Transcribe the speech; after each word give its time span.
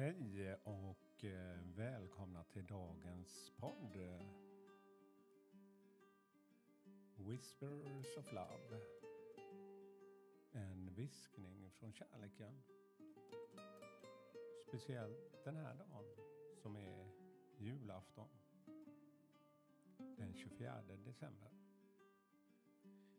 Hej 0.00 0.56
och 0.64 1.24
eh, 1.24 1.58
välkomna 1.76 2.44
till 2.44 2.66
dagens 2.66 3.52
podd. 3.56 4.20
Whispers 7.16 8.16
of 8.18 8.32
Love. 8.32 8.80
En 10.52 10.94
viskning 10.94 11.70
från 11.70 11.92
kärleken. 11.92 12.62
Speciellt 14.68 15.44
den 15.44 15.56
här 15.56 15.74
dagen 15.74 16.04
som 16.62 16.76
är 16.76 17.10
julafton. 17.58 18.28
Den 20.16 20.34
24 20.34 20.82
december. 21.04 21.50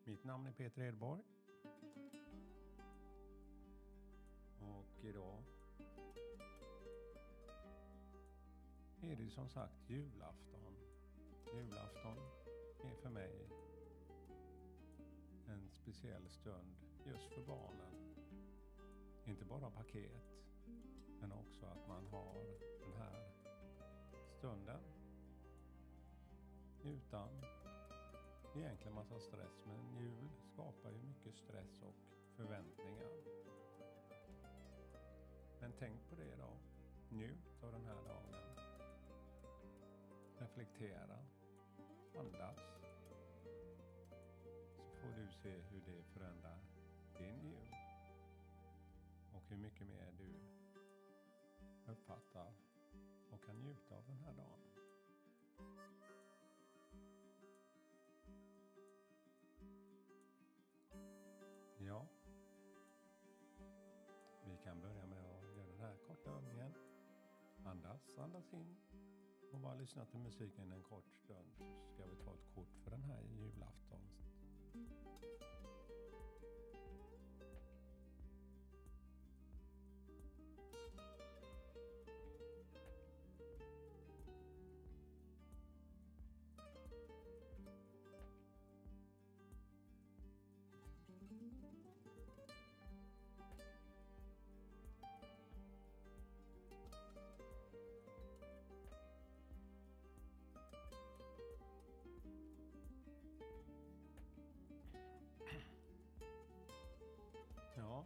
Mitt 0.04 0.24
namn 0.24 0.48
är 0.48 0.52
Peter 0.52 0.82
Edborg. 0.82 1.24
Och 4.60 5.04
idag 5.04 5.44
är 9.12 9.16
det 9.16 9.30
som 9.30 9.50
sagt 9.50 9.90
julafton. 9.90 10.76
Julafton 11.54 12.18
är 12.84 12.96
för 12.96 13.10
mig 13.10 13.50
en 15.48 15.70
speciell 15.70 16.30
stund 16.30 16.76
just 17.06 17.34
för 17.34 17.42
barnen. 17.42 18.16
Inte 19.26 19.46
bara 19.46 19.72
paket, 19.72 20.22
men 21.20 21.32
också 21.32 21.66
att 21.66 21.88
man 21.88 22.08
har 22.08 22.36
den 22.82 22.94
här 22.98 23.32
stunden 24.38 24.82
utan 26.84 27.30
egentligen 28.56 28.94
massa 28.94 29.20
stress. 29.20 29.66
Men 29.66 29.98
jul 29.98 30.30
skapar 30.54 30.92
ju 30.92 31.02
mycket 31.02 31.36
stress 31.36 31.82
och 31.82 31.96
förväntningar. 32.36 33.12
Men 35.60 35.74
tänk 35.80 36.10
på 36.10 36.16
det 36.16 36.34
idag. 36.34 36.58
Njut 37.10 37.64
av 37.64 37.72
den 37.72 37.86
här 37.86 37.96
dagen 37.96 38.51
reflektera, 40.62 41.18
andas. 42.20 42.58
Så 44.76 44.84
får 44.96 45.12
du 45.18 45.32
se 45.32 45.50
hur 45.50 45.82
det 45.82 46.04
förändrar 46.04 46.60
din 47.18 47.40
jul. 47.42 47.76
Och 49.34 49.44
hur 49.50 49.58
mycket 49.58 49.88
mer 49.88 50.12
du 50.18 50.40
uppfattar 51.92 52.54
och 53.32 53.46
kan 53.46 53.56
njuta 53.56 53.96
av 53.96 54.04
den 54.08 54.18
här 54.18 54.34
dagen. 54.34 54.60
Ja, 61.78 62.08
vi 64.46 64.58
kan 64.64 64.82
börja 64.82 65.06
med 65.06 65.36
att 65.36 65.56
göra 65.58 65.68
den 65.68 65.80
här 65.80 65.98
korta 66.08 66.32
övningen. 66.32 66.74
Andas, 67.66 68.18
andas 68.18 68.54
in 68.54 68.76
och 69.54 69.60
bara 69.60 69.74
lyssna 69.74 70.06
till 70.06 70.20
musiken 70.20 70.72
en 70.72 70.84
kort 70.84 71.12
stund. 71.24 71.61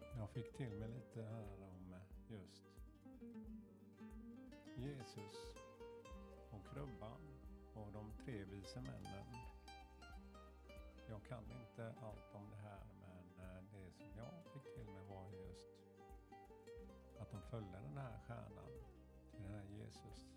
Ja, 0.01 0.07
jag 0.17 0.29
fick 0.29 0.57
till 0.57 0.73
mig 0.73 0.89
lite 0.89 1.21
här 1.21 1.47
om 1.61 1.93
eh, 1.93 2.31
just 2.31 2.65
Jesus 4.77 5.35
och 6.51 6.67
krubban 6.73 7.21
och 7.73 7.91
de 7.91 8.11
tre 8.25 8.43
vise 8.43 8.81
männen. 8.81 9.25
Jag 11.09 11.23
kan 11.23 11.43
inte 11.43 11.93
allt 12.01 12.35
om 12.35 12.49
det 12.49 12.57
här 12.57 12.85
men 13.01 13.45
eh, 13.45 13.63
det 13.71 13.91
som 13.91 14.07
jag 14.17 14.53
fick 14.53 14.73
till 14.73 14.85
mig 14.85 15.03
var 15.09 15.31
just 15.31 15.65
att 17.19 17.31
de 17.31 17.41
följde 17.41 17.79
den 17.79 17.97
här 17.97 18.19
stjärnan 18.27 18.71
till 19.31 19.43
den 19.43 19.53
här 19.53 19.63
Jesus 19.63 20.35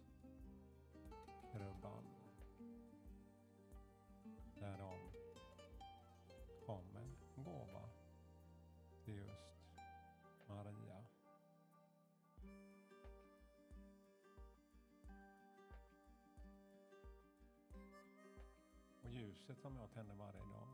ljuset 19.48 19.62
som 19.62 19.76
jag 19.76 19.90
tänder 19.90 20.14
varje 20.14 20.38
dag 20.40 20.68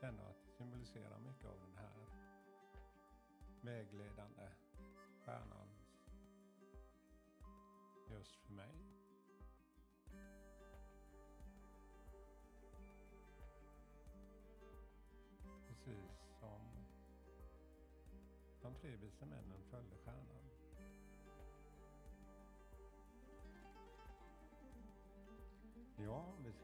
känner 0.00 0.30
att 0.30 0.44
det 0.44 0.52
symboliserar 0.52 1.18
mycket 1.18 1.46
av 1.46 1.60
den 1.60 1.74
här 1.76 2.06
vägledande 3.60 4.48
stjärnan 5.24 5.68
just 8.10 8.36
för 8.36 8.52
mig. 8.52 8.74
Precis 15.68 16.38
som 16.40 16.60
de 18.62 18.74
tre 18.74 18.96
vise 18.96 19.26
männen 19.26 19.62
följde 19.70 19.96
stjärnan. 19.96 20.65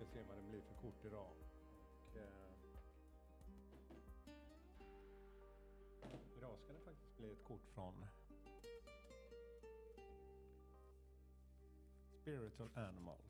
Ska 0.02 0.12
se 0.12 0.22
vad 0.28 0.36
det 0.36 0.42
blir 0.42 0.60
för 0.60 0.74
kort 0.74 1.04
idag. 1.04 1.30
Och, 1.30 2.16
eh, 2.16 2.52
idag 6.36 6.58
ska 6.58 6.72
det 6.72 6.80
faktiskt 6.80 7.16
bli 7.16 7.32
ett 7.32 7.44
kort 7.44 7.68
från 7.74 8.06
Spiritual 12.20 12.68
Animals. 12.74 13.20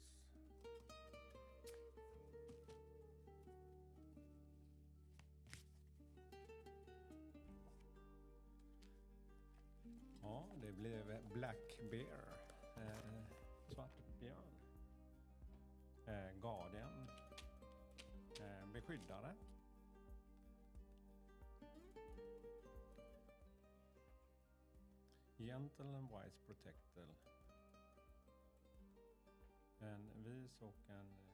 Ja, 10.23 10.47
det 10.61 10.73
blev 10.73 11.33
Black 11.33 11.79
Bear, 11.91 12.39
eh, 12.77 13.25
svart 13.69 14.19
björn. 14.21 14.52
Guardian, 16.43 17.09
eh, 18.41 18.67
beskyddare. 18.73 19.35
Gentle 25.39 25.97
and 25.97 26.11
Wise 26.11 26.39
Protector. 26.47 27.07
En 29.79 30.25
vis 30.25 30.63
och 30.63 30.91
en 30.91 30.97
eh, 30.97 31.33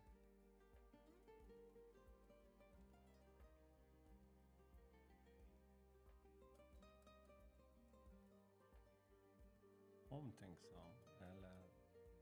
omtänksam 10.08 10.92
eller 11.20 11.70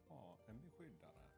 ja, 0.08 0.38
en 0.46 0.60
beskyddare. 0.60 1.35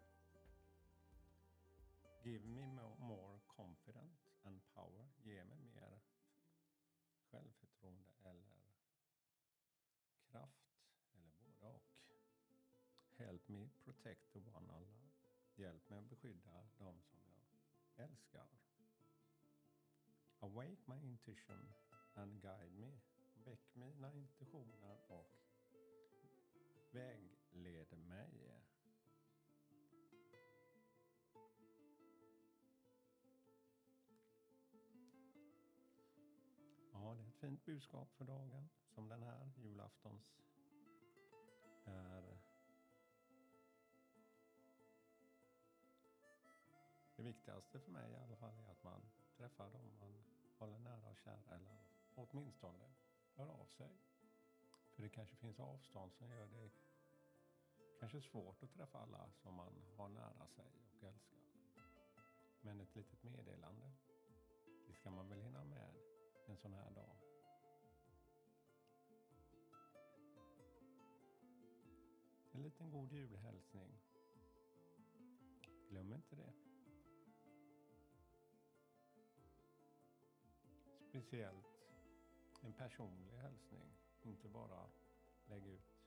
Give 2.29 2.45
me 2.45 2.61
more 2.99 3.41
confidence 3.57 4.29
and 4.45 4.61
power. 4.75 5.09
Ge 5.25 5.45
mig 5.45 5.59
mer 5.75 6.01
självförtroende 7.31 8.05
eller 8.25 8.71
kraft 10.31 10.77
eller 11.15 11.31
både 11.31 11.53
och. 11.61 11.83
Help 13.17 13.49
me 13.49 13.69
protect 13.85 14.33
the 14.33 14.39
one 14.39 14.67
I 14.67 14.85
love. 14.85 15.09
Hjälp 15.55 15.91
mig 15.91 15.99
att 15.99 16.09
beskydda 16.09 16.69
de 16.79 17.03
som 17.03 17.19
jag 17.25 18.05
älskar. 18.05 18.49
Awake 20.39 20.83
my 20.87 21.01
intuition 21.03 21.73
and 22.15 22.43
guide 22.43 22.73
me. 22.73 23.01
Väck 23.45 23.75
mina 23.75 24.13
intuitioner 24.13 25.11
och 25.11 25.33
vägled 26.91 27.99
mig. 27.99 28.58
Hade 37.19 37.29
ett 37.29 37.37
fint 37.37 37.65
budskap 37.65 38.13
för 38.13 38.25
dagen 38.25 38.69
som 38.95 39.09
den 39.09 39.23
här 39.23 39.51
julaftons 39.57 40.37
är 41.85 42.39
Det 47.17 47.23
viktigaste 47.23 47.81
för 47.81 47.93
mig 47.93 48.13
i 48.13 48.17
alla 48.17 48.37
fall 48.37 48.59
är 48.59 48.71
att 48.71 48.85
man 48.85 49.01
träffar 49.37 49.71
dem 49.71 49.99
man 50.01 50.25
håller 50.59 50.79
nära 50.79 51.11
och 51.11 51.19
kära 51.19 51.55
eller 51.55 51.79
åtminstone 52.15 52.85
hör 53.35 53.49
av 53.49 53.67
sig. 53.67 53.91
För 54.95 55.03
det 55.03 55.09
kanske 55.09 55.37
finns 55.37 55.61
avstånd 55.61 56.13
som 56.13 56.31
gör 56.31 56.47
det 56.47 56.71
kanske 58.01 58.23
svårt 58.23 58.63
att 58.63 58.73
träffa 58.73 58.99
alla 58.99 59.31
som 59.33 59.55
man 59.55 59.83
har 59.97 60.09
nära 60.09 60.47
sig 60.49 60.65
och 60.65 61.05
älskar. 61.05 61.15
Men 62.61 62.81
ett 62.81 62.95
litet 62.97 63.23
meddelande, 63.23 63.91
det 64.87 64.93
ska 64.93 65.11
man 65.11 65.29
väl 65.29 65.41
hinna 65.41 65.65
med 65.65 65.68
sån 66.59 66.73
här 66.73 66.91
dag. 66.91 67.17
En 72.53 72.63
liten 72.63 72.91
god 72.91 73.13
julhälsning. 73.13 73.99
Glöm 75.91 76.13
inte 76.13 76.37
det. 76.37 76.53
Speciellt 81.09 81.79
en 82.63 82.73
personlig 82.73 83.37
hälsning, 83.37 83.93
inte 84.23 84.49
bara 84.49 84.91
lägga 85.47 85.71
ut. 85.71 85.99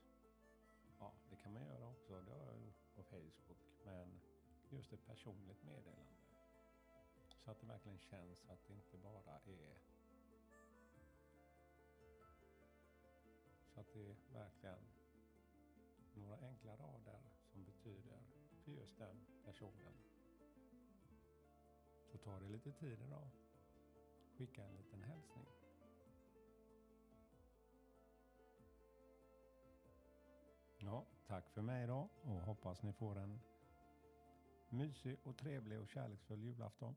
Ja, 0.99 1.13
det 1.29 1.35
kan 1.35 1.53
man 1.53 1.63
göra 1.63 1.87
också, 1.87 2.21
det 2.21 2.31
har 2.31 2.45
jag 2.45 2.61
gjort 2.61 2.95
på 2.95 3.03
Facebook, 3.03 3.57
men 3.85 4.21
just 4.69 4.93
ett 4.93 5.05
personligt 5.05 5.63
meddelande. 5.63 6.21
Så 7.43 7.51
att 7.51 7.59
det 7.59 7.67
verkligen 7.67 7.99
känns 7.99 8.45
att 8.45 8.67
det 8.67 8.73
inte 8.73 8.97
bara 8.97 9.39
är 9.45 9.79
det 13.93 14.09
är 14.09 14.15
verkligen 14.33 14.79
några 16.13 16.37
enkla 16.37 16.75
rader 16.75 17.19
som 17.45 17.65
betyder 17.65 18.19
för 18.63 18.71
just 18.71 18.97
den 18.97 19.25
personen. 19.45 19.93
Så 22.11 22.17
ta 22.17 22.39
det 22.39 22.49
lite 22.49 22.71
tid 22.71 23.01
idag. 23.01 23.29
Skicka 24.37 24.63
en 24.63 24.75
liten 24.75 25.03
hälsning. 25.03 25.45
Ja, 30.79 31.05
tack 31.27 31.49
för 31.49 31.61
mig 31.61 31.83
idag 31.83 32.09
och 32.21 32.41
hoppas 32.41 32.83
ni 32.83 32.93
får 32.93 33.17
en 33.17 33.39
mysig 34.69 35.17
och 35.23 35.37
trevlig 35.37 35.79
och 35.79 35.89
kärleksfull 35.89 36.43
julafton. 36.43 36.95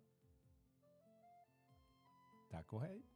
Tack 2.51 2.73
och 2.73 2.81
hej! 2.81 3.14